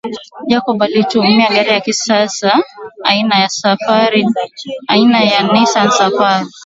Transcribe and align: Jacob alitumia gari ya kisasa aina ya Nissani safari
Jacob 0.49 0.81
alitumia 0.83 1.49
gari 1.49 1.69
ya 1.69 1.81
kisasa 1.81 2.63
aina 4.93 5.23
ya 5.27 5.43
Nissani 5.53 5.67
safari 5.91 6.47